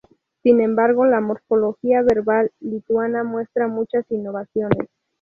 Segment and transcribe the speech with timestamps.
[0.41, 4.89] Sin embargo, la morfología verbal lituana muestra muchas innovaciones.